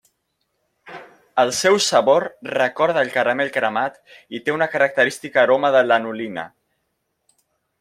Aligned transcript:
El 1.43 1.51
seu 1.57 1.77
sabor 1.87 2.25
recorda 2.53 3.03
al 3.05 3.13
caramel 3.17 3.53
cremat 3.59 4.01
i 4.39 4.43
té 4.47 4.57
una 4.57 4.71
característica 4.77 5.43
aroma 5.45 5.73
de 5.79 5.85
lanolina. 5.93 6.49